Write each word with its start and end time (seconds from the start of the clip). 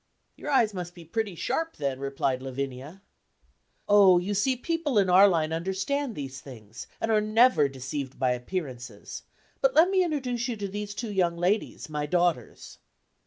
"Your 0.35 0.49
eyes 0.49 0.73
must 0.73 0.95
be 0.95 1.05
pretty 1.05 1.35
sharp, 1.35 1.77
then," 1.77 1.99
replied 1.99 2.41
Lavinia. 2.41 3.03
"Oh, 3.87 4.17
you 4.17 4.33
see 4.33 4.55
people 4.55 4.97
in 4.97 5.11
our 5.11 5.27
line 5.27 5.53
understand 5.53 6.15
these 6.15 6.41
things, 6.41 6.87
and 6.99 7.11
are 7.11 7.21
never 7.21 7.69
deceived 7.69 8.17
by 8.17 8.31
appearances; 8.31 9.21
but 9.61 9.75
let 9.75 9.91
me 9.91 10.03
introduce 10.03 10.47
you 10.47 10.55
to 10.57 10.67
these 10.67 10.95
two 10.95 11.11
young 11.11 11.37
ladies, 11.37 11.87
my 11.87 12.07
daughters." 12.07 12.79